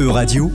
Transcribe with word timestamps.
E-Radio, 0.00 0.50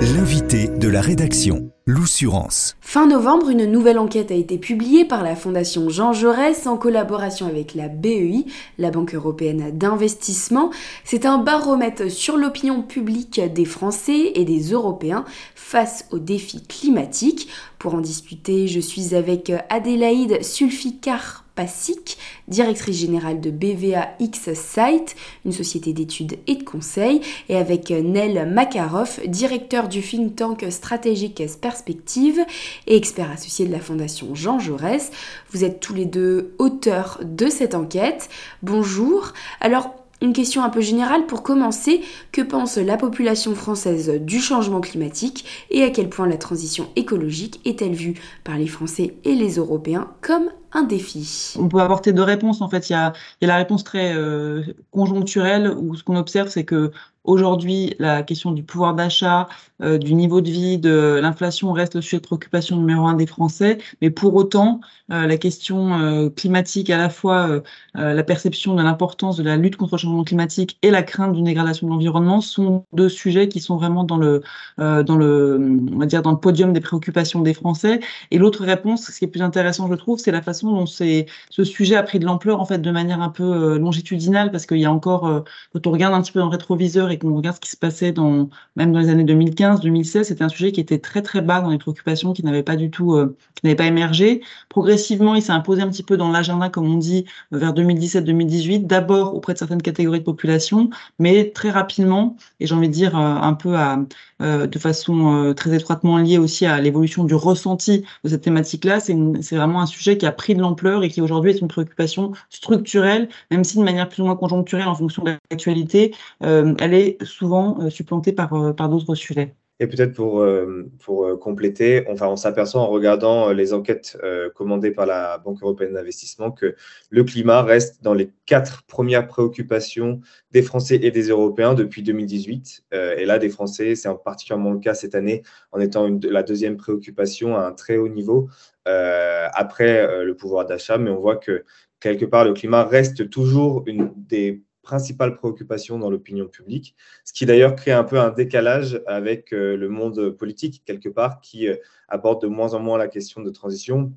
l'invité 0.00 0.66
de 0.66 0.88
la 0.88 1.00
rédaction, 1.00 1.70
l'Oussurance. 1.86 2.76
Fin 2.80 3.06
novembre, 3.06 3.50
une 3.50 3.64
nouvelle 3.64 3.96
enquête 3.96 4.32
a 4.32 4.34
été 4.34 4.58
publiée 4.58 5.04
par 5.04 5.22
la 5.22 5.36
Fondation 5.36 5.88
Jean 5.88 6.12
Jaurès 6.12 6.66
en 6.66 6.76
collaboration 6.76 7.46
avec 7.46 7.76
la 7.76 7.86
BEI, 7.86 8.44
la 8.78 8.90
Banque 8.90 9.14
européenne 9.14 9.70
d'investissement. 9.72 10.70
C'est 11.04 11.26
un 11.26 11.38
baromètre 11.38 12.10
sur 12.10 12.36
l'opinion 12.36 12.82
publique 12.82 13.40
des 13.40 13.66
Français 13.66 14.32
et 14.34 14.44
des 14.44 14.72
Européens 14.72 15.24
face 15.54 16.08
aux 16.10 16.18
défis 16.18 16.66
climatiques. 16.66 17.46
Pour 17.78 17.94
en 17.94 18.00
discuter, 18.00 18.66
je 18.66 18.80
suis 18.80 19.14
avec 19.14 19.52
Adélaïde 19.70 20.42
Sulficar 20.42 21.45
Pasic, 21.56 22.18
directrice 22.46 22.98
générale 22.98 23.40
de 23.40 23.50
BVA 23.50 24.10
X 24.20 24.50
Site, 24.54 25.16
une 25.44 25.52
société 25.52 25.92
d'études 25.92 26.36
et 26.46 26.54
de 26.54 26.62
conseil, 26.62 27.20
et 27.48 27.56
avec 27.56 27.90
Nel 27.90 28.48
Makarov, 28.48 29.20
directeur 29.26 29.88
du 29.88 30.02
think 30.02 30.36
tank 30.36 30.64
stratégique 30.70 31.42
Perspective 31.60 32.40
et 32.86 32.96
expert 32.96 33.30
associé 33.30 33.66
de 33.66 33.72
la 33.72 33.80
Fondation 33.80 34.34
Jean 34.34 34.58
Jaurès. 34.58 35.10
Vous 35.50 35.64
êtes 35.64 35.80
tous 35.80 35.94
les 35.94 36.04
deux 36.04 36.54
auteurs 36.58 37.20
de 37.22 37.48
cette 37.48 37.74
enquête. 37.74 38.28
Bonjour. 38.62 39.32
Alors, 39.60 39.94
une 40.22 40.32
question 40.32 40.62
un 40.62 40.70
peu 40.70 40.80
générale 40.80 41.26
pour 41.26 41.42
commencer, 41.42 42.00
que 42.32 42.40
pense 42.40 42.78
la 42.78 42.96
population 42.96 43.54
française 43.54 44.10
du 44.20 44.40
changement 44.40 44.80
climatique 44.80 45.44
et 45.70 45.82
à 45.82 45.90
quel 45.90 46.08
point 46.08 46.26
la 46.26 46.38
transition 46.38 46.88
écologique 46.96 47.60
est-elle 47.64 47.94
vue 47.94 48.14
par 48.42 48.56
les 48.56 48.66
Français 48.66 49.14
et 49.24 49.34
les 49.34 49.56
Européens 49.56 50.08
comme 50.22 50.50
défi 50.82 51.54
On 51.58 51.68
peut 51.68 51.80
apporter 51.80 52.12
deux 52.12 52.22
réponses 52.22 52.60
en 52.60 52.68
fait. 52.68 52.90
Il 52.90 52.92
y 52.92 52.96
a, 52.96 53.12
la 53.40 53.56
réponse 53.56 53.84
très 53.84 54.14
euh, 54.14 54.62
conjoncturelle 54.90 55.74
où 55.76 55.94
ce 55.94 56.02
qu'on 56.02 56.16
observe 56.16 56.48
c'est 56.48 56.64
que 56.64 56.92
Aujourd'hui, 57.26 57.96
la 57.98 58.22
question 58.22 58.52
du 58.52 58.62
pouvoir 58.62 58.94
d'achat, 58.94 59.48
euh, 59.82 59.98
du 59.98 60.14
niveau 60.14 60.40
de 60.40 60.48
vie, 60.48 60.78
de 60.78 61.18
l'inflation 61.20 61.72
reste 61.72 61.96
le 61.96 62.00
sujet 62.00 62.18
de 62.18 62.22
préoccupation 62.22 62.76
numéro 62.76 63.08
un 63.08 63.14
des 63.14 63.26
Français. 63.26 63.78
Mais 64.00 64.10
pour 64.10 64.36
autant, 64.36 64.80
euh, 65.10 65.26
la 65.26 65.36
question 65.36 66.30
climatique, 66.36 66.88
à 66.88 66.98
la 66.98 67.10
fois 67.10 67.62
la 67.94 68.22
perception 68.22 68.74
de 68.74 68.82
l'importance 68.82 69.36
de 69.36 69.42
la 69.42 69.56
lutte 69.56 69.76
contre 69.76 69.96
le 69.96 69.98
changement 69.98 70.22
climatique 70.22 70.78
et 70.82 70.90
la 70.90 71.02
crainte 71.02 71.32
d'une 71.32 71.44
dégradation 71.44 71.88
de 71.88 71.92
l'environnement 71.92 72.40
sont 72.40 72.84
deux 72.92 73.08
sujets 73.08 73.48
qui 73.48 73.58
sont 73.58 73.76
vraiment 73.76 74.04
dans 74.04 74.18
le, 74.18 74.42
dans 74.78 75.16
le 75.16 76.36
podium 76.40 76.72
des 76.72 76.80
préoccupations 76.80 77.40
des 77.40 77.54
Français. 77.54 78.00
Et 78.30 78.38
l'autre 78.38 78.64
réponse, 78.64 79.06
ce 79.06 79.18
qui 79.18 79.24
est 79.24 79.28
plus 79.28 79.42
intéressant, 79.42 79.88
je 79.88 79.94
trouve, 79.94 80.18
c'est 80.18 80.30
la 80.30 80.42
façon 80.42 80.65
ce 80.86 81.64
sujet 81.64 81.96
a 81.96 82.02
pris 82.02 82.18
de 82.18 82.24
l'ampleur 82.24 82.60
en 82.60 82.64
fait 82.64 82.78
de 82.78 82.90
manière 82.90 83.20
un 83.20 83.30
peu 83.30 83.76
longitudinale, 83.78 84.50
parce 84.50 84.66
qu'il 84.66 84.78
y 84.78 84.84
a 84.84 84.92
encore, 84.92 85.44
quand 85.72 85.86
on 85.86 85.90
regarde 85.90 86.14
un 86.14 86.22
petit 86.22 86.32
peu 86.32 86.40
dans 86.40 86.46
le 86.46 86.52
rétroviseur 86.52 87.10
et 87.10 87.18
qu'on 87.18 87.34
regarde 87.34 87.56
ce 87.56 87.60
qui 87.60 87.70
se 87.70 87.76
passait 87.76 88.12
dans, 88.12 88.48
même 88.76 88.92
dans 88.92 89.00
les 89.00 89.08
années 89.08 89.24
2015, 89.24 89.80
2016, 89.80 90.28
c'était 90.28 90.44
un 90.44 90.48
sujet 90.48 90.72
qui 90.72 90.80
était 90.80 90.98
très 90.98 91.22
très 91.22 91.40
bas 91.42 91.60
dans 91.60 91.70
les 91.70 91.78
préoccupations, 91.78 92.32
qui 92.32 92.44
n'avait 92.44 92.62
pas 92.62 92.76
du 92.76 92.90
tout, 92.90 93.14
euh, 93.14 93.36
qui 93.54 93.66
n'avait 93.66 93.76
pas 93.76 93.86
émergé. 93.86 94.42
Progressivement, 94.68 95.34
il 95.34 95.42
s'est 95.42 95.52
imposé 95.52 95.82
un 95.82 95.88
petit 95.88 96.02
peu 96.02 96.16
dans 96.16 96.30
l'agenda, 96.30 96.68
comme 96.68 96.92
on 96.92 96.98
dit, 96.98 97.24
vers 97.52 97.72
2017-2018, 97.72 98.86
d'abord 98.86 99.34
auprès 99.34 99.54
de 99.54 99.58
certaines 99.58 99.82
catégories 99.82 100.20
de 100.20 100.24
population, 100.24 100.90
mais 101.18 101.50
très 101.50 101.70
rapidement, 101.70 102.36
et 102.60 102.66
j'ai 102.66 102.74
envie 102.74 102.88
de 102.88 102.92
dire 102.92 103.16
euh, 103.16 103.36
un 103.36 103.54
peu 103.54 103.76
à, 103.76 103.98
euh, 104.42 104.66
de 104.66 104.78
façon 104.78 105.54
très 105.56 105.74
étroitement 105.74 106.18
liée 106.18 106.38
aussi 106.38 106.66
à 106.66 106.80
l'évolution 106.80 107.24
du 107.24 107.34
ressenti 107.34 108.04
de 108.24 108.28
cette 108.28 108.42
thématique-là, 108.42 109.00
c'est 109.00 109.56
vraiment 109.56 109.80
un 109.80 109.86
sujet 109.86 110.18
qui 110.18 110.26
a 110.26 110.32
pris 110.32 110.54
de 110.54 110.60
l'ampleur 110.60 111.02
et 111.02 111.08
qui 111.08 111.20
aujourd'hui 111.20 111.52
est 111.52 111.60
une 111.60 111.68
préoccupation 111.68 112.32
structurelle, 112.50 113.28
même 113.50 113.64
si 113.64 113.78
de 113.78 113.82
manière 113.82 114.08
plus 114.08 114.22
ou 114.22 114.26
moins 114.26 114.36
conjoncturelle 114.36 114.88
en 114.88 114.94
fonction 114.94 115.22
de 115.24 115.36
l'actualité, 115.50 116.14
elle 116.40 116.94
est 116.94 117.22
souvent 117.24 117.78
euh, 117.80 117.90
supplanté 117.90 118.32
par, 118.32 118.52
euh, 118.54 118.72
par 118.72 118.88
d'autres 118.88 119.14
sujets. 119.14 119.54
Et 119.78 119.86
peut-être 119.86 120.14
pour, 120.14 120.40
euh, 120.40 120.90
pour 121.04 121.38
compléter, 121.38 122.04
enfin, 122.08 122.28
on 122.28 122.36
s'aperçoit 122.36 122.80
en 122.80 122.86
regardant 122.88 123.52
les 123.52 123.74
enquêtes 123.74 124.16
commandées 124.54 124.90
par 124.90 125.06
la 125.06 125.38
Banque 125.38 125.62
européenne 125.62 125.92
d'investissement 125.92 126.50
que 126.50 126.74
le 127.10 127.24
climat 127.24 127.62
reste 127.62 128.02
dans 128.02 128.14
les 128.14 128.30
quatre 128.46 128.84
premières 128.84 129.26
préoccupations 129.26 130.20
des 130.52 130.62
Français 130.62 130.98
et 131.02 131.10
des 131.10 131.28
Européens 131.28 131.74
depuis 131.74 132.02
2018. 132.02 132.84
et 132.92 133.24
là, 133.26 133.38
des 133.38 133.50
Français, 133.50 133.94
c'est 133.94 134.08
particulièrement 134.24 134.72
le 134.72 134.78
cas 134.78 134.94
cette 134.94 135.14
année, 135.14 135.42
en 135.72 135.80
étant 135.80 136.08
la 136.22 136.42
deuxième 136.42 136.76
préoccupation 136.76 137.56
à 137.56 137.66
un 137.66 137.72
très 137.72 137.98
haut 137.98 138.08
niveau 138.08 138.48
après 138.84 140.24
le 140.24 140.34
pouvoir 140.34 140.64
d'achat. 140.64 140.96
Mais 140.96 141.10
on 141.10 141.20
voit 141.20 141.36
que 141.36 141.64
quelque 142.00 142.24
part, 142.24 142.44
le 142.44 142.52
climat 142.52 142.84
reste 142.84 143.30
toujours 143.30 143.82
une 143.86 144.12
des 144.16 144.62
principale 144.86 145.34
préoccupation 145.34 145.98
dans 145.98 146.10
l'opinion 146.10 146.46
publique, 146.46 146.94
ce 147.24 147.32
qui 147.32 147.44
d'ailleurs 147.44 147.74
crée 147.74 147.90
un 147.90 148.04
peu 148.04 148.20
un 148.20 148.30
décalage 148.30 149.02
avec 149.08 149.52
euh, 149.52 149.76
le 149.76 149.88
monde 149.88 150.30
politique, 150.30 150.82
quelque 150.86 151.08
part, 151.08 151.40
qui 151.40 151.66
euh, 151.66 151.74
aborde 152.08 152.40
de 152.40 152.46
moins 152.46 152.72
en 152.72 152.78
moins 152.78 152.96
la 152.96 153.08
question 153.08 153.42
de 153.42 153.50
transition, 153.50 154.12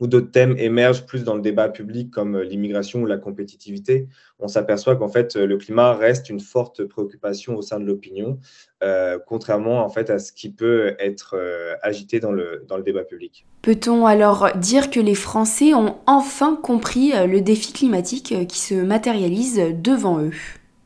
où 0.00 0.06
d'autres 0.06 0.30
thèmes 0.30 0.56
émergent 0.58 1.06
plus 1.06 1.24
dans 1.24 1.34
le 1.34 1.40
débat 1.40 1.68
public 1.68 2.10
comme 2.10 2.36
euh, 2.36 2.44
l'immigration 2.44 3.02
ou 3.02 3.06
la 3.06 3.18
compétitivité, 3.18 4.08
on 4.38 4.48
s'aperçoit 4.48 4.96
qu'en 4.96 5.08
fait 5.08 5.34
le 5.36 5.56
climat 5.56 5.94
reste 5.94 6.28
une 6.28 6.40
forte 6.40 6.84
préoccupation 6.84 7.56
au 7.56 7.62
sein 7.62 7.80
de 7.80 7.86
l'opinion, 7.86 8.38
contrairement 9.26 9.82
en 9.82 9.88
fait 9.88 10.10
à 10.10 10.18
ce 10.18 10.30
qui 10.30 10.50
peut 10.50 10.94
être 10.98 11.36
agité 11.82 12.20
dans 12.20 12.32
le, 12.32 12.62
dans 12.68 12.76
le 12.76 12.82
débat 12.82 13.04
public. 13.04 13.46
Peut-on 13.62 14.04
alors 14.04 14.50
dire 14.56 14.90
que 14.90 15.00
les 15.00 15.14
Français 15.14 15.72
ont 15.72 15.96
enfin 16.06 16.54
compris 16.54 17.12
le 17.26 17.40
défi 17.40 17.72
climatique 17.72 18.34
qui 18.46 18.58
se 18.58 18.74
matérialise 18.74 19.58
devant 19.82 20.20
eux? 20.20 20.32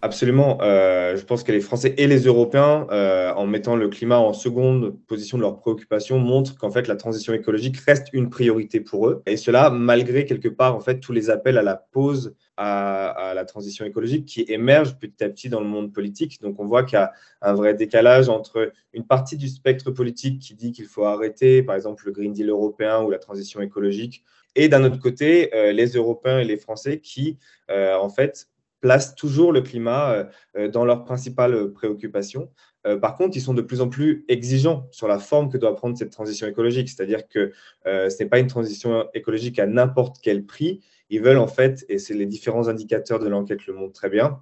Absolument. 0.02 0.56
Euh, 0.62 1.14
je 1.14 1.24
pense 1.26 1.42
que 1.42 1.52
les 1.52 1.60
Français 1.60 1.94
et 1.98 2.06
les 2.06 2.20
Européens, 2.20 2.86
euh, 2.90 3.34
en 3.34 3.46
mettant 3.46 3.76
le 3.76 3.88
climat 3.88 4.18
en 4.18 4.32
seconde 4.32 4.96
position 5.06 5.36
de 5.36 5.42
leurs 5.42 5.58
préoccupations, 5.58 6.18
montrent 6.18 6.56
qu'en 6.56 6.70
fait 6.70 6.88
la 6.88 6.96
transition 6.96 7.34
écologique 7.34 7.76
reste 7.76 8.08
une 8.14 8.30
priorité 8.30 8.80
pour 8.80 9.08
eux. 9.08 9.22
Et 9.26 9.36
cela 9.36 9.68
malgré 9.68 10.24
quelque 10.24 10.48
part 10.48 10.74
en 10.74 10.80
fait 10.80 11.00
tous 11.00 11.12
les 11.12 11.28
appels 11.28 11.58
à 11.58 11.62
la 11.62 11.76
pause 11.76 12.34
à, 12.56 13.32
la 13.34 13.44
transition 13.44 13.84
écologique 13.84 14.26
qui 14.26 14.44
émergent 14.48 14.96
petit 14.98 15.22
à 15.22 15.28
petit 15.28 15.50
dans 15.50 15.60
le 15.60 15.66
monde 15.66 15.92
politique. 15.92 16.40
Donc 16.40 16.60
on 16.60 16.66
voit 16.66 16.84
qu'il 16.84 16.98
y 16.98 17.02
a 17.02 17.12
un 17.42 17.52
vrai 17.52 17.74
décalage 17.74 18.30
entre 18.30 18.72
une 18.94 19.06
partie 19.06 19.36
du 19.36 19.48
spectre 19.48 19.90
politique 19.90 20.38
qui 20.40 20.54
dit 20.54 20.72
qu'il 20.72 20.86
faut 20.86 21.04
arrêter, 21.04 21.62
par 21.62 21.76
exemple 21.76 22.04
le 22.06 22.12
Green 22.12 22.32
Deal 22.32 22.48
européen 22.48 23.02
ou 23.02 23.10
la 23.10 23.18
transition 23.18 23.60
écologique, 23.60 24.24
et 24.56 24.68
d'un 24.68 24.84
autre 24.84 24.98
côté 24.98 25.54
euh, 25.54 25.72
les 25.72 25.88
Européens 25.88 26.38
et 26.38 26.44
les 26.44 26.56
Français 26.56 27.00
qui 27.00 27.38
en 27.68 28.08
fait 28.08 28.48
placent 28.80 29.14
toujours 29.14 29.52
le 29.52 29.60
climat 29.60 30.12
euh, 30.12 30.24
euh, 30.56 30.68
dans 30.68 30.84
leurs 30.84 31.04
principales 31.04 31.72
préoccupations. 31.72 32.50
Euh, 32.86 32.96
par 32.96 33.16
contre, 33.16 33.36
ils 33.36 33.42
sont 33.42 33.54
de 33.54 33.62
plus 33.62 33.80
en 33.80 33.88
plus 33.88 34.24
exigeants 34.28 34.88
sur 34.90 35.06
la 35.06 35.18
forme 35.18 35.50
que 35.50 35.58
doit 35.58 35.76
prendre 35.76 35.96
cette 35.96 36.10
transition 36.10 36.46
écologique. 36.46 36.88
C'est-à-dire 36.88 37.28
que 37.28 37.52
ce 37.84 38.22
n'est 38.22 38.28
pas 38.28 38.38
une 38.38 38.46
transition 38.46 39.06
écologique 39.12 39.58
à 39.58 39.66
n'importe 39.66 40.16
quel 40.22 40.44
prix. 40.46 40.80
Ils 41.10 41.20
veulent 41.20 41.38
en 41.38 41.46
fait, 41.46 41.84
et 41.88 41.98
c'est 41.98 42.14
les 42.14 42.26
différents 42.26 42.68
indicateurs 42.68 43.18
de 43.18 43.28
l'enquête 43.28 43.66
le 43.66 43.74
montrent 43.74 43.92
très 43.92 44.08
bien, 44.08 44.40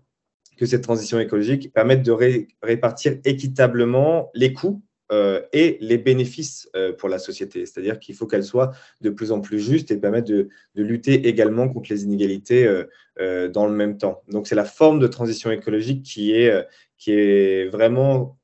que 0.57 0.67
cette 0.67 0.83
transition 0.83 1.19
écologique 1.19 1.73
permette 1.73 2.03
de 2.03 2.13
répartir 2.63 3.17
équitablement 3.25 4.31
les 4.35 4.53
coûts 4.53 4.83
euh, 5.11 5.41
et 5.55 5.79
les 5.81 5.97
bénéfices 5.97 6.69
euh, 6.77 6.93
pour 6.93 7.09
la 7.09 7.19
société. 7.19 7.65
C'est-à-dire 7.65 7.99
qu'il 7.99 8.15
faut 8.15 8.27
qu'elle 8.27 8.45
soit 8.45 8.73
de 9.01 9.09
plus 9.09 9.33
en 9.33 9.41
plus 9.41 9.59
juste 9.59 9.91
et 9.91 9.97
permette 9.97 10.27
de, 10.27 10.49
lutter 10.75 11.29
également 11.29 11.67
contre 11.69 11.91
les 11.91 12.05
inégalités 12.05 12.67
euh, 13.19 13.49
dans 13.49 13.67
le 13.67 13.73
même 13.73 13.97
temps. 13.97 14.23
Donc 14.29 14.47
c'est 14.47 14.55
la 14.55 14.67
forme 14.67 14.99
de 14.99 15.07
transition 15.07 15.51
écologique 15.51 16.03
qui 16.03 16.33
est, 16.33 16.53
qui 16.99 17.13
est 17.13 17.69
vraiment 17.69 18.39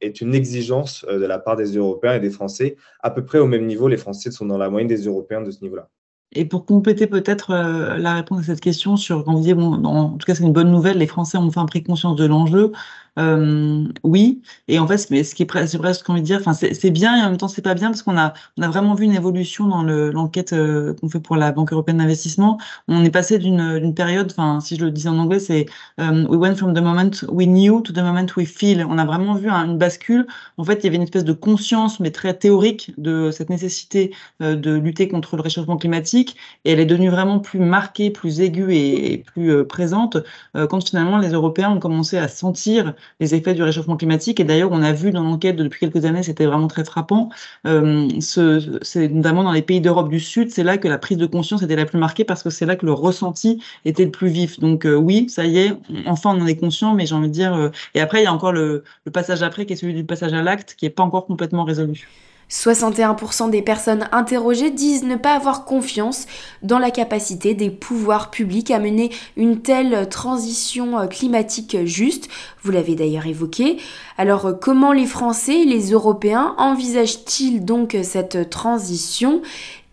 est 0.00 0.20
une 0.20 0.34
exigence 0.34 1.04
de 1.04 1.24
la 1.24 1.38
part 1.38 1.56
des 1.56 1.76
Européens 1.76 2.14
et 2.14 2.20
des 2.20 2.30
Français. 2.30 2.76
À 3.00 3.10
peu 3.10 3.24
près 3.24 3.38
au 3.38 3.46
même 3.46 3.66
niveau, 3.66 3.88
les 3.88 3.96
Français 3.96 4.30
sont 4.30 4.46
dans 4.46 4.58
la 4.58 4.68
moyenne 4.68 4.88
des 4.88 5.06
Européens 5.06 5.42
de 5.42 5.50
ce 5.50 5.60
niveau-là. 5.62 5.88
Et 6.32 6.44
pour 6.44 6.64
compléter 6.64 7.08
peut-être 7.08 7.52
la 7.98 8.14
réponse 8.14 8.40
à 8.40 8.42
cette 8.44 8.60
question 8.60 8.96
sur 8.96 9.24
quand 9.24 9.34
vous 9.34 9.54
bon, 9.54 9.84
en 9.84 10.10
tout 10.10 10.26
cas 10.26 10.34
c'est 10.36 10.44
une 10.44 10.52
bonne 10.52 10.70
nouvelle, 10.70 10.98
les 10.98 11.08
Français 11.08 11.38
ont 11.38 11.46
enfin 11.46 11.66
pris 11.66 11.82
conscience 11.82 12.14
de 12.14 12.24
l'enjeu. 12.24 12.72
Euh, 13.18 13.84
oui, 14.04 14.40
et 14.68 14.78
en 14.78 14.86
fait, 14.86 14.98
ce 14.98 15.34
qui 15.34 15.42
est 15.42 15.46
presque, 15.46 15.76
presque 15.78 16.08
envie 16.08 16.20
de 16.20 16.26
dire, 16.26 16.38
enfin, 16.40 16.52
c'est 16.52 16.90
bien 16.90 17.16
et 17.16 17.20
en 17.22 17.30
même 17.30 17.36
temps 17.36 17.48
c'est 17.48 17.62
pas 17.62 17.74
bien 17.74 17.88
parce 17.88 18.02
qu'on 18.02 18.16
a, 18.16 18.34
vraiment 18.56 18.94
vu 18.94 19.04
une 19.04 19.14
évolution 19.14 19.66
dans 19.66 19.82
l'enquête 19.82 20.52
euh, 20.52 20.94
qu'on 20.94 21.08
fait 21.08 21.20
pour 21.20 21.36
la 21.36 21.52
Banque 21.52 21.72
européenne 21.72 21.98
d'investissement. 21.98 22.58
On 22.88 23.04
est 23.04 23.10
passé 23.10 23.38
d'une 23.38 23.94
période, 23.94 24.28
enfin, 24.30 24.60
si 24.60 24.76
je 24.76 24.84
le 24.84 24.90
dis 24.90 25.08
en 25.08 25.18
anglais, 25.18 25.40
c'est 25.40 25.66
euh, 26.00 26.26
we 26.28 26.38
went 26.38 26.56
from 26.56 26.72
the 26.74 26.80
moment 26.80 27.10
we 27.28 27.46
knew 27.46 27.80
to 27.80 27.92
the 27.92 27.98
moment 27.98 28.26
we 28.36 28.46
feel. 28.46 28.86
On 28.88 28.98
a 28.98 29.04
vraiment 29.04 29.34
vu 29.34 29.48
une 29.50 29.76
bascule. 29.78 30.26
En 30.56 30.64
fait, 30.64 30.76
il 30.76 30.84
y 30.84 30.86
avait 30.86 30.96
une 30.96 31.02
espèce 31.02 31.24
de 31.24 31.32
conscience, 31.32 32.00
mais 32.00 32.10
très 32.10 32.34
théorique, 32.34 32.92
de 32.98 33.30
cette 33.32 33.50
nécessité 33.50 34.14
de 34.40 34.72
lutter 34.74 35.08
contre 35.08 35.36
le 35.36 35.42
réchauffement 35.42 35.76
climatique 35.76 36.19
et 36.64 36.72
elle 36.72 36.80
est 36.80 36.86
devenue 36.86 37.10
vraiment 37.10 37.38
plus 37.38 37.60
marquée, 37.60 38.10
plus 38.10 38.40
aiguë 38.40 38.74
et, 38.74 39.18
plus 39.18 39.64
présente 39.64 40.16
quand 40.54 40.86
finalement 40.86 41.18
les 41.18 41.30
Européens 41.30 41.70
ont 41.70 41.78
commencé 41.78 42.16
à 42.18 42.28
sentir 42.28 42.94
les 43.20 43.34
effets 43.34 43.54
du 43.54 43.62
réchauffement 43.62 43.96
climatique. 43.96 44.40
Et 44.40 44.44
d'ailleurs, 44.44 44.70
on 44.72 44.82
a 44.82 44.92
vu 44.92 45.10
dans 45.10 45.22
l'enquête 45.22 45.56
depuis 45.56 45.80
quelques 45.80 46.04
années, 46.04 46.22
c'était 46.22 46.46
vraiment 46.46 46.68
très 46.68 46.84
frappant, 46.84 47.30
ce, 47.64 48.78
c'est 48.82 49.08
notamment 49.08 49.42
dans 49.44 49.52
les 49.52 49.62
pays 49.62 49.80
d'Europe 49.80 50.08
du 50.08 50.20
Sud, 50.20 50.50
c'est 50.50 50.62
là 50.64 50.78
que 50.78 50.88
la 50.88 50.98
prise 50.98 51.18
de 51.18 51.26
conscience 51.26 51.62
était 51.62 51.76
la 51.76 51.86
plus 51.86 51.98
marquée 51.98 52.24
parce 52.24 52.42
que 52.42 52.50
c'est 52.50 52.66
là 52.66 52.76
que 52.76 52.86
le 52.86 52.92
ressenti 52.92 53.62
était 53.84 54.04
le 54.04 54.10
plus 54.10 54.28
vif. 54.28 54.58
Donc 54.60 54.86
oui, 54.86 55.28
ça 55.28 55.44
y 55.46 55.58
est, 55.58 55.72
enfin 56.06 56.34
on 56.36 56.42
en 56.42 56.46
est 56.46 56.56
conscient, 56.56 56.94
mais 56.94 57.06
j'ai 57.06 57.14
envie 57.14 57.28
de 57.28 57.32
dire. 57.32 57.70
et 57.94 58.00
après, 58.00 58.20
il 58.20 58.24
y 58.24 58.26
a 58.26 58.32
encore 58.32 58.52
le, 58.52 58.84
le 59.04 59.12
passage 59.12 59.42
après 59.42 59.66
qui 59.66 59.72
est 59.74 59.76
celui 59.76 59.94
du 59.94 60.04
passage 60.04 60.32
à 60.32 60.42
l'acte 60.42 60.74
qui 60.76 60.84
n'est 60.86 60.90
pas 60.90 61.02
encore 61.02 61.26
complètement 61.26 61.64
résolu. 61.64 62.08
61% 62.50 63.50
des 63.50 63.62
personnes 63.62 64.08
interrogées 64.12 64.70
disent 64.70 65.04
ne 65.04 65.16
pas 65.16 65.34
avoir 65.34 65.64
confiance 65.64 66.26
dans 66.62 66.78
la 66.78 66.90
capacité 66.90 67.54
des 67.54 67.70
pouvoirs 67.70 68.30
publics 68.30 68.70
à 68.70 68.78
mener 68.78 69.10
une 69.36 69.62
telle 69.62 70.08
transition 70.08 70.98
euh, 70.98 71.06
climatique 71.06 71.76
juste. 71.84 72.28
Vous 72.62 72.72
l'avez 72.72 72.96
d'ailleurs 72.96 73.26
évoqué. 73.26 73.78
Alors 74.18 74.46
euh, 74.46 74.52
comment 74.52 74.92
les 74.92 75.06
Français 75.06 75.60
et 75.60 75.64
les 75.64 75.90
Européens 75.92 76.54
envisagent-ils 76.58 77.64
donc 77.64 77.96
cette 78.02 78.50
transition 78.50 79.42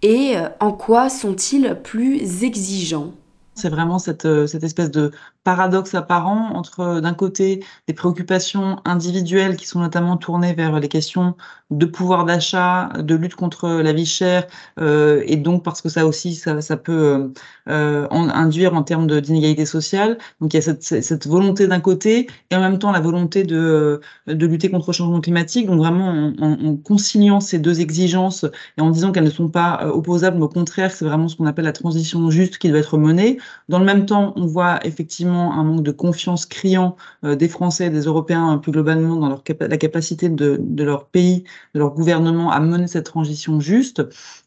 et 0.02 0.38
euh, 0.38 0.50
en 0.60 0.72
quoi 0.72 1.10
sont-ils 1.10 1.78
plus 1.84 2.44
exigeants? 2.44 3.14
C'est 3.58 3.70
vraiment 3.70 4.00
cette, 4.00 4.28
cette 4.48 4.64
espèce 4.64 4.92
de 4.92 5.12
paradoxe 5.44 5.96
apparent 5.96 6.52
entre 6.54 7.00
d'un 7.02 7.14
côté 7.14 7.64
des 7.88 7.94
préoccupations 7.94 8.80
individuelles 8.86 9.56
qui 9.58 9.68
sont 9.68 9.80
notamment 9.80 10.18
tournées 10.18 10.54
vers 10.54 10.80
les 10.80 10.88
questions 10.88 11.36
de 11.70 11.86
pouvoir 11.86 12.26
d'achat, 12.26 12.90
de 12.98 13.16
lutte 13.16 13.36
contre 13.36 13.70
la 13.70 13.92
vie 13.92 14.06
chère, 14.06 14.48
euh, 14.80 15.22
et 15.26 15.36
donc 15.36 15.64
parce 15.64 15.82
que 15.82 15.90
ça 15.90 16.06
aussi 16.06 16.36
ça, 16.36 16.62
ça 16.62 16.78
peut 16.78 17.34
euh, 17.68 18.08
en, 18.10 18.30
induire 18.30 18.74
en 18.74 18.84
termes 18.84 19.08
d'inégalité 19.20 19.66
sociale. 19.66 20.18
Donc 20.40 20.54
il 20.54 20.58
y 20.58 20.60
a 20.60 20.62
cette, 20.62 20.84
cette 20.84 21.28
volonté 21.28 21.68
d'un 21.68 21.82
côté 21.82 22.28
et 22.52 22.56
en 22.56 22.62
même 22.62 22.80
temps 22.80 22.92
la 22.92 23.02
volonté 23.02 23.44
de, 23.44 24.00
de 24.28 24.46
lutter 24.46 24.70
contre 24.70 24.90
le 24.90 24.94
changement 24.94 25.20
climatique. 25.20 25.68
Donc 25.68 25.80
vraiment 25.80 26.08
en, 26.08 26.34
en, 26.42 26.78
conciliant 26.78 27.42
ces 27.42 27.60
deux 27.60 27.82
exigences 27.82 28.46
et 28.78 28.82
en 28.82 28.90
disant 28.90 29.12
qu'elles 29.12 29.26
ne 29.26 29.30
sont 29.30 29.50
pas 29.50 29.80
euh, 29.84 29.90
opposables, 29.90 30.38
mais 30.38 30.44
au 30.44 30.50
contraire 30.50 30.92
c'est 30.92 31.06
vraiment 31.06 31.28
ce 31.28 31.36
qu'on 31.36 31.46
appelle 31.46 31.66
la 31.66 31.74
transition 31.74 32.30
juste 32.32 32.58
qui 32.60 32.70
doit 32.70 32.80
être 32.80 32.98
menée. 32.98 33.40
Dans 33.70 33.80
le 33.80 33.86
même 33.86 34.06
temps, 34.06 34.34
on 34.36 34.46
voit 34.46 34.80
effectivement 34.86 35.54
un 35.54 35.64
manque 35.64 35.84
de 35.84 35.92
confiance 35.92 36.46
criant 36.46 36.96
euh, 37.24 37.36
des 37.36 37.50
Français, 37.50 37.90
des 37.90 38.02
Européens 38.02 38.54
euh, 38.54 38.58
plus 38.58 38.72
globalement 38.72 39.16
dans 39.18 39.42
la 39.60 39.78
capacité 39.78 40.30
de, 40.30 40.84
leur 40.84 41.08
pays, 41.08 41.44
de 41.74 41.80
leur 41.80 41.94
gouvernement 41.94 42.52
à 42.52 42.60
mener 42.60 42.88
cette 42.88 43.06
transition 43.06 43.60
juste. 43.60 44.04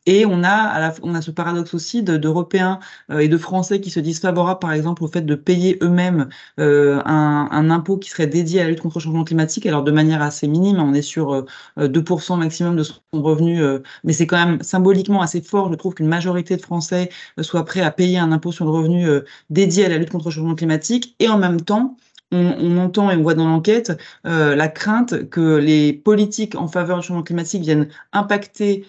Et 0.07 0.25
on 0.25 0.43
a, 0.43 0.95
on 1.03 1.15
a 1.15 1.21
ce 1.21 1.31
paradoxe 1.31 1.75
aussi 1.75 2.03
d'Européens 2.03 2.81
euh, 3.11 3.19
et 3.19 3.29
de 3.29 3.37
Français 3.37 3.81
qui 3.81 3.91
se 3.91 4.01
disent 4.01 4.21
favorables, 4.21 4.61
par 4.61 4.73
exemple, 4.73 5.05
au 5.05 5.09
fait 5.09 5.23
de 5.23 5.35
payer 5.35 5.79
eux-mêmes 5.83 6.29
un, 6.59 7.71
impôt 7.71 7.99
qui 7.99 8.11
serait 8.11 8.27
dédié 8.27 8.61
à 8.61 8.65
la 8.65 8.71
lutte 8.71 8.81
contre 8.81 8.99
le 8.99 9.03
changement 9.03 9.25
climatique, 9.25 9.67
alors 9.67 9.83
de 9.83 9.91
manière 9.91 10.23
assez 10.23 10.49
minime, 10.49 10.79
on 10.79 10.95
est 10.95 11.03
sur 11.03 11.45
2% 11.79 12.39
maximum 12.39 12.77
de 12.77 12.83
son 12.83 13.01
revenu, 13.13 13.63
mais 14.05 14.13
c'est 14.13 14.27
quand 14.27 14.45
même 14.45 14.63
symboliquement 14.63 15.23
assez 15.23 15.41
fort, 15.41 15.71
je 15.71 15.77
trouve, 15.77 15.95
qu'une 15.95 16.09
majorité 16.09 16.57
de 16.57 16.63
Français 16.63 17.11
soit 17.41 17.65
prêt 17.65 17.81
à 17.81 17.91
payer 17.91 18.19
un 18.19 18.33
impôt 18.33 18.53
sur 18.53 18.65
le 18.65 18.71
revenu 18.71 18.90
dédié 19.51 19.85
à 19.85 19.89
la 19.89 19.99
lutte 19.99 20.11
contre 20.11 20.27
le 20.27 20.31
changement 20.33 20.55
climatique. 20.55 21.15
Et 21.19 21.29
en 21.29 21.39
même 21.39 21.61
temps, 21.61 21.97
on, 22.33 22.77
entend 22.79 23.11
et 23.11 23.17
on 23.17 23.23
voit 23.23 23.35
dans 23.35 23.49
l'enquête 23.49 23.93
euh, 24.27 24.55
la 24.55 24.69
crainte 24.69 25.29
que 25.31 25.57
les 25.57 25.93
politiques 25.93 26.55
en 26.55 26.69
faveur 26.69 26.99
du 26.99 27.07
changement 27.07 27.23
climatique 27.23 27.63
viennent 27.63 27.89
impacter 28.13 28.87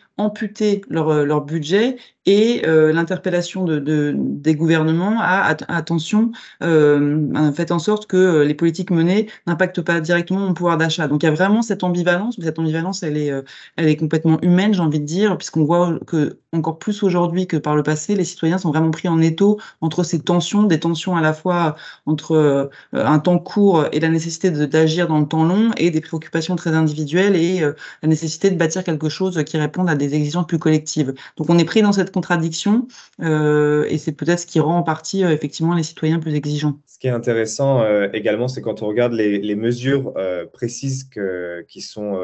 leur, 0.89 1.09
euh, 1.09 1.25
leur 1.25 1.41
budget 1.41 1.97
et 2.27 2.61
euh, 2.67 2.93
l'interpellation 2.93 3.63
de, 3.63 4.13
des 4.15 4.53
gouvernements 4.53 5.17
à 5.19 5.55
attention, 5.69 6.31
euh, 6.61 7.51
faites 7.53 7.71
en 7.71 7.79
sorte 7.79 8.05
que 8.05 8.43
les 8.43 8.53
politiques 8.53 8.91
menées 8.91 9.27
n'impactent 9.47 9.81
pas 9.81 9.99
directement 9.99 10.41
mon 10.41 10.53
pouvoir 10.53 10.77
d'achat. 10.77 11.07
Donc 11.07 11.23
il 11.23 11.25
y 11.25 11.29
a 11.29 11.31
vraiment 11.31 11.63
cette 11.63 11.83
ambivalence, 11.83 12.37
mais 12.37 12.45
cette 12.45 12.59
ambivalence, 12.59 13.01
elle 13.01 13.17
est, 13.17 13.31
elle 13.75 13.87
est 13.87 13.95
complètement 13.95 14.39
humaine, 14.41 14.71
j'ai 14.73 14.81
envie 14.81 14.99
de 14.99 15.05
dire, 15.05 15.35
puisqu'on 15.35 15.65
voit 15.65 15.97
que 16.05 16.37
encore 16.53 16.77
plus 16.77 17.01
aujourd'hui 17.01 17.47
que 17.47 17.57
par 17.57 17.75
le 17.75 17.81
passé, 17.81 18.13
les 18.13 18.25
citoyens 18.25 18.59
sont 18.59 18.69
vraiment 18.69 18.91
pris 18.91 19.07
en 19.07 19.19
étau 19.19 19.59
entre 19.79 20.03
ces 20.03 20.19
tensions, 20.19 20.63
des 20.63 20.79
tensions 20.79 21.15
à 21.15 21.21
la 21.21 21.33
fois 21.33 21.75
entre 22.05 22.69
un 22.93 23.19
temps 23.19 23.39
court 23.39 23.85
et 23.93 23.99
la 23.99 24.09
nécessité 24.09 24.51
d'agir 24.51 25.07
dans 25.07 25.19
le 25.19 25.27
temps 25.27 25.45
long, 25.45 25.71
et 25.77 25.89
des 25.89 26.01
préoccupations 26.01 26.55
très 26.55 26.75
individuelles 26.75 27.35
et 27.35 27.61
la 27.61 28.07
nécessité 28.07 28.51
de 28.51 28.57
bâtir 28.57 28.83
quelque 28.83 29.09
chose 29.09 29.43
qui 29.43 29.57
réponde 29.57 29.89
à 29.89 29.95
des 29.95 30.10
exigences 30.13 30.47
plus 30.47 30.59
collectives. 30.59 31.13
Donc 31.37 31.49
on 31.49 31.57
est 31.57 31.65
pris 31.65 31.81
dans 31.81 31.91
cette 31.91 32.11
contradiction 32.11 32.87
euh, 33.21 33.85
et 33.89 33.97
c'est 33.97 34.11
peut-être 34.11 34.39
ce 34.39 34.45
qui 34.45 34.59
rend 34.59 34.77
en 34.77 34.83
partie 34.83 35.23
euh, 35.23 35.31
effectivement 35.31 35.75
les 35.75 35.83
citoyens 35.83 36.19
plus 36.19 36.35
exigeants. 36.35 36.77
Ce 36.87 36.99
qui 36.99 37.07
est 37.07 37.11
intéressant 37.11 37.81
euh, 37.81 38.07
également, 38.13 38.47
c'est 38.47 38.61
quand 38.61 38.81
on 38.81 38.87
regarde 38.87 39.13
les, 39.13 39.55
mesures 39.55 40.13
précises 40.53 41.09
qui 41.67 41.81
sont 41.81 42.17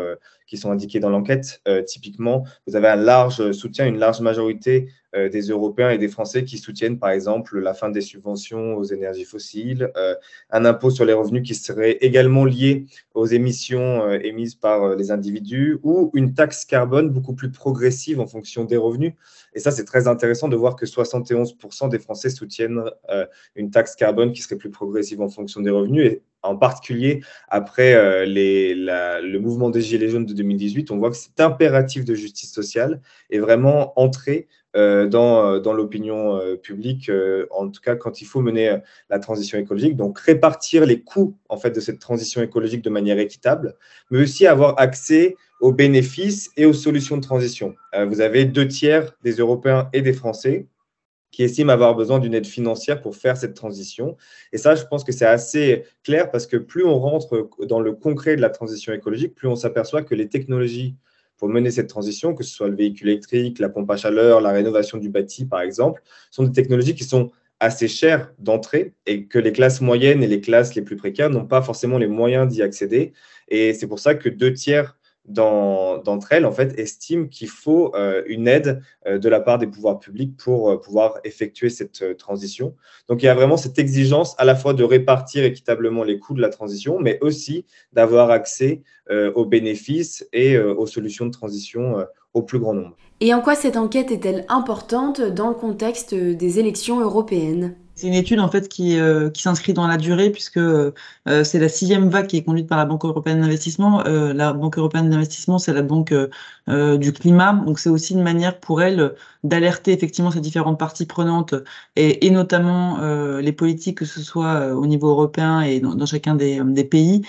qui 0.47 0.57
sont 0.57 0.71
indiquées 0.71 0.99
dans 0.99 1.09
l'enquête. 1.09 1.61
Euh, 1.67 1.83
typiquement, 1.83 2.45
vous 2.65 2.75
avez 2.75 2.87
un 2.87 2.95
large 2.95 3.51
soutien, 3.51 3.85
une 3.85 3.99
large 3.99 4.21
majorité 4.21 4.89
euh, 5.15 5.29
des 5.29 5.41
Européens 5.41 5.89
et 5.89 5.97
des 5.97 6.07
Français 6.07 6.45
qui 6.45 6.57
soutiennent, 6.57 6.97
par 6.97 7.09
exemple, 7.09 7.59
la 7.59 7.73
fin 7.73 7.89
des 7.89 8.01
subventions 8.01 8.75
aux 8.75 8.83
énergies 8.83 9.25
fossiles, 9.25 9.91
euh, 9.97 10.15
un 10.49 10.65
impôt 10.65 10.89
sur 10.89 11.05
les 11.05 11.13
revenus 11.13 11.43
qui 11.43 11.53
serait 11.53 11.97
également 12.01 12.45
lié 12.45 12.85
aux 13.13 13.25
émissions 13.25 14.09
émises 14.11 14.55
par 14.55 14.95
les 14.95 15.11
individus, 15.11 15.79
ou 15.83 16.11
une 16.13 16.33
taxe 16.33 16.65
carbone 16.65 17.09
beaucoup 17.09 17.33
plus 17.33 17.51
progressive 17.51 18.19
en 18.21 18.27
fonction 18.27 18.63
des 18.63 18.77
revenus. 18.77 19.13
Et 19.53 19.59
ça, 19.59 19.71
c'est 19.71 19.85
très 19.85 20.07
intéressant 20.07 20.47
de 20.47 20.55
voir 20.55 20.75
que 20.75 20.85
71% 20.85 21.89
des 21.89 21.99
Français 21.99 22.29
soutiennent 22.29 22.83
une 23.55 23.71
taxe 23.71 23.95
carbone 23.95 24.31
qui 24.31 24.41
serait 24.41 24.55
plus 24.55 24.69
progressive 24.69 25.21
en 25.21 25.29
fonction 25.29 25.61
des 25.61 25.71
revenus. 25.71 26.19
En 26.43 26.55
particulier 26.55 27.21
après 27.49 27.93
euh, 27.95 28.25
le 28.25 29.37
mouvement 29.39 29.69
des 29.69 29.81
Gilets 29.81 30.09
jaunes 30.09 30.25
de 30.25 30.33
2018, 30.33 30.91
on 30.91 30.97
voit 30.97 31.09
que 31.09 31.17
cet 31.17 31.39
impératif 31.39 32.05
de 32.05 32.15
justice 32.15 32.51
sociale 32.51 33.01
est 33.29 33.39
vraiment 33.39 33.99
entré 33.99 34.47
euh, 34.75 35.07
dans, 35.07 35.45
euh, 35.45 35.59
dans 35.59 35.73
l'opinion 35.73 36.39
publique, 36.61 37.11
en 37.51 37.69
tout 37.69 37.81
cas 37.81 37.95
quand 37.95 38.21
il 38.21 38.25
faut 38.25 38.41
mener 38.41 38.77
la 39.09 39.19
transition 39.19 39.57
écologique. 39.57 39.95
Donc 39.95 40.19
répartir 40.19 40.85
les 40.85 41.01
coûts 41.01 41.35
en 41.49 41.57
fait 41.57 41.71
de 41.71 41.79
cette 41.79 41.99
transition 41.99 42.41
écologique 42.41 42.83
de 42.83 42.89
manière 42.89 43.19
équitable, 43.19 43.75
mais 44.11 44.21
aussi 44.21 44.47
avoir 44.47 44.79
accès 44.79 45.35
aux 45.59 45.71
bénéfices 45.71 46.51
et 46.55 46.65
aux 46.65 46.73
solutions 46.73 47.17
de 47.17 47.21
transition. 47.21 47.73
vous 48.07 48.21
avez 48.21 48.45
deux 48.45 48.67
tiers 48.67 49.13
des 49.23 49.33
Européens 49.33 49.89
et 49.91 50.03
des 50.03 50.13
Français 50.13 50.67
qui 51.31 51.43
estiment 51.43 51.73
avoir 51.73 51.95
besoin 51.95 52.19
d'une 52.19 52.33
aide 52.33 52.47
financière 52.47 53.01
pour 53.01 53.15
faire 53.15 53.37
cette 53.37 53.53
transition. 53.53 54.15
Et 54.53 54.57
ça, 54.57 54.75
je 54.75 54.83
pense 54.85 55.03
que 55.03 55.11
c'est 55.11 55.25
assez 55.25 55.83
clair 56.03 56.31
parce 56.31 56.47
que 56.47 56.57
plus 56.57 56.85
on 56.85 56.99
rentre 56.99 57.49
dans 57.65 57.79
le 57.79 57.93
concret 57.93 58.35
de 58.35 58.41
la 58.41 58.49
transition 58.49 58.93
écologique, 58.93 59.35
plus 59.35 59.47
on 59.47 59.55
s'aperçoit 59.55 60.03
que 60.03 60.15
les 60.15 60.29
technologies 60.29 60.95
pour 61.37 61.49
mener 61.49 61.69
cette 61.69 61.87
transition, 61.87 62.33
que 62.33 62.43
ce 62.43 62.51
soit 62.51 62.67
le 62.67 62.75
véhicule 62.75 63.09
électrique, 63.09 63.59
la 63.59 63.69
pompe 63.69 63.91
à 63.91 63.97
chaleur, 63.97 64.41
la 64.41 64.51
rénovation 64.51 64.97
du 64.97 65.09
bâti, 65.09 65.45
par 65.45 65.61
exemple, 65.61 66.01
sont 66.31 66.43
des 66.43 66.51
technologies 66.51 66.95
qui 66.95 67.03
sont 67.03 67.31
assez 67.59 67.87
chères 67.87 68.31
d'entrée 68.39 68.93
et 69.05 69.25
que 69.25 69.39
les 69.39 69.51
classes 69.51 69.81
moyennes 69.81 70.21
et 70.21 70.27
les 70.27 70.41
classes 70.41 70.75
les 70.75 70.81
plus 70.81 70.95
précaires 70.95 71.29
n'ont 71.29 71.45
pas 71.45 71.61
forcément 71.61 71.97
les 71.97 72.07
moyens 72.07 72.47
d'y 72.47 72.61
accéder. 72.61 73.13
Et 73.47 73.73
c'est 73.73 73.87
pour 73.87 73.99
ça 73.99 74.15
que 74.15 74.29
deux 74.29 74.53
tiers 74.53 74.96
d'entre 75.27 76.31
elles 76.31 76.45
en 76.45 76.51
fait 76.51 76.77
estiment 76.79 77.27
qu'il 77.27 77.49
faut 77.49 77.93
euh, 77.95 78.23
une 78.27 78.47
aide 78.47 78.81
euh, 79.05 79.17
de 79.17 79.27
la 79.27 79.41
part 79.41 79.57
des 79.57 79.67
pouvoirs 79.67 79.99
publics 79.99 80.37
pour 80.37 80.71
euh, 80.71 80.79
pouvoir 80.79 81.19
effectuer 81.25 81.69
cette 81.69 82.17
transition. 82.17 82.75
Donc 83.09 83.21
il 83.21 83.25
y 83.25 83.29
a 83.29 83.35
vraiment 83.35 83.57
cette 83.57 83.77
exigence 83.77 84.35
à 84.37 84.45
la 84.45 84.55
fois 84.55 84.73
de 84.73 84.83
répartir 84.83 85.43
équitablement 85.43 86.03
les 86.03 86.17
coûts 86.17 86.33
de 86.33 86.41
la 86.41 86.49
transition, 86.49 86.99
mais 86.99 87.19
aussi 87.21 87.65
d'avoir 87.93 88.31
accès 88.31 88.83
aux 89.35 89.45
bénéfices 89.45 90.27
et 90.33 90.57
aux 90.57 90.85
solutions 90.85 91.25
de 91.25 91.31
transition 91.31 92.05
au 92.33 92.41
plus 92.41 92.59
grand 92.59 92.73
nombre. 92.73 92.97
Et 93.21 93.33
en 93.33 93.41
quoi 93.41 93.55
cette 93.55 93.77
enquête 93.77 94.11
est-elle 94.11 94.45
importante 94.49 95.21
dans 95.21 95.47
le 95.47 95.55
contexte 95.55 96.13
des 96.13 96.59
élections 96.59 96.99
européennes? 96.99 97.75
C'est 97.97 98.07
une 98.07 98.13
étude 98.13 98.39
en 98.39 98.49
fait 98.49 98.69
qui, 98.69 98.99
euh, 98.99 99.31
qui 99.31 99.41
s'inscrit 99.41 99.73
dans 99.73 99.87
la 99.87 99.97
durée 99.97 100.29
puisque 100.29 100.57
euh, 100.57 100.93
c'est 101.25 101.57
la 101.57 101.67
sixième 101.67 102.09
vague 102.09 102.27
qui 102.27 102.37
est 102.37 102.43
conduite 102.43 102.67
par 102.67 102.77
la 102.77 102.85
Banque 102.85 103.03
européenne 103.03 103.41
d'investissement. 103.41 104.05
Euh, 104.05 104.33
la 104.33 104.53
Banque 104.53 104.77
européenne 104.77 105.09
d'investissement, 105.09 105.57
c'est 105.57 105.73
la 105.73 105.81
banque 105.81 106.13
du 106.67 107.13
climat, 107.13 107.53
donc 107.65 107.79
c'est 107.79 107.89
aussi 107.89 108.13
une 108.13 108.23
manière 108.23 108.59
pour 108.59 108.81
elle 108.81 109.13
d'alerter 109.43 109.93
effectivement 109.93 110.31
ces 110.31 110.41
différentes 110.41 110.77
parties 110.77 111.05
prenantes 111.05 111.55
et, 111.95 112.29
notamment 112.29 112.97
les 113.39 113.51
politiques, 113.53 113.99
que 113.99 114.05
ce 114.05 114.21
soit 114.21 114.75
au 114.75 114.85
niveau 114.85 115.09
européen 115.09 115.61
et 115.61 115.79
dans, 115.79 116.05
chacun 116.05 116.35
des, 116.35 116.61
des 116.63 116.83
pays, 116.83 117.21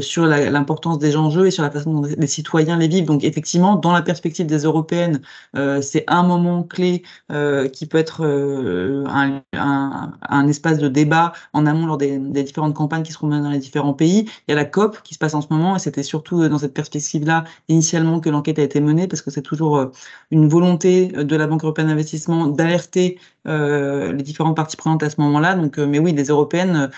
sur 0.00 0.26
l'importance 0.26 0.98
des 0.98 1.16
enjeux 1.16 1.46
et 1.46 1.50
sur 1.50 1.62
la 1.62 1.70
façon 1.70 1.92
dont 1.92 2.08
les 2.18 2.26
citoyens 2.26 2.76
les 2.76 2.88
vivent. 2.88 3.04
Donc 3.06 3.22
effectivement, 3.22 3.76
dans 3.76 3.92
la 3.92 4.02
perspective 4.02 4.46
des 4.46 4.64
européennes, 4.64 5.20
c'est 5.80 6.04
un 6.08 6.22
moment 6.22 6.64
clé 6.64 7.02
qui 7.72 7.86
peut 7.86 7.98
être 7.98 8.24
un, 9.54 10.48
espace 10.48 10.78
de 10.78 10.88
débat 10.88 11.32
en 11.52 11.66
amont 11.66 11.86
lors 11.86 11.98
des, 11.98 12.18
différentes 12.42 12.74
campagnes 12.74 13.02
qui 13.02 13.12
seront 13.12 13.26
menées 13.28 13.42
dans 13.42 13.50
les 13.50 13.58
différents 13.58 13.94
pays. 13.94 14.28
Il 14.48 14.50
y 14.50 14.52
a 14.52 14.56
la 14.56 14.64
COP 14.64 15.02
qui 15.02 15.14
se 15.14 15.18
passe 15.18 15.34
en 15.34 15.40
ce 15.40 15.48
moment 15.50 15.76
et 15.76 15.78
c'était 15.78 16.02
surtout 16.02 16.42
euh, 16.42 16.48
dans 16.48 16.58
cette 16.58 16.74
perspective-là 16.74 17.44
initialement 17.68 18.20
que 18.20 18.28
l'enquête 18.40 18.58
a 18.58 18.62
été 18.62 18.80
menée, 18.80 19.06
parce 19.06 19.20
que 19.20 19.30
c'est 19.30 19.42
toujours 19.42 19.90
une 20.30 20.48
volonté 20.48 21.08
de 21.08 21.36
la 21.36 21.46
Banque 21.46 21.62
européenne 21.62 21.88
d'investissement 21.88 22.46
d'alerter 22.46 23.18
les 23.44 24.22
différentes 24.22 24.56
parties 24.56 24.76
prenantes 24.76 25.02
à 25.02 25.10
ce 25.10 25.20
moment-là. 25.20 25.54
Donc, 25.54 25.76
mais 25.76 25.98
oui, 25.98 26.12
les 26.12 26.24
européennes, 26.24 26.90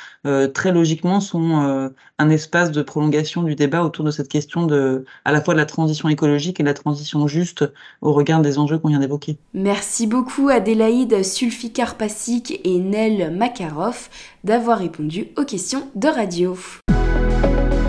très 0.54 0.70
logiquement, 0.70 1.20
sont 1.20 1.90
un 2.18 2.30
espace 2.30 2.70
de 2.70 2.82
prolongation 2.82 3.42
du 3.42 3.56
débat 3.56 3.82
autour 3.82 4.04
de 4.04 4.12
cette 4.12 4.28
question 4.28 4.66
de, 4.66 5.04
à 5.24 5.32
la 5.32 5.40
fois 5.40 5.54
de 5.54 5.58
la 5.58 5.66
transition 5.66 6.08
écologique 6.08 6.60
et 6.60 6.62
de 6.62 6.68
la 6.68 6.74
transition 6.74 7.26
juste 7.26 7.64
au 8.00 8.12
regard 8.12 8.40
des 8.40 8.58
enjeux 8.58 8.78
qu'on 8.78 8.88
vient 8.88 9.00
d'évoquer. 9.00 9.38
Merci 9.54 10.06
beaucoup 10.06 10.48
Adélaïde 10.48 11.24
Sulfikarpassic 11.24 12.60
et 12.62 12.78
Nel 12.78 13.34
Makarov 13.36 14.08
d'avoir 14.44 14.78
répondu 14.78 15.28
aux 15.36 15.44
questions 15.44 15.88
de 15.96 16.08
radio. 16.08 16.56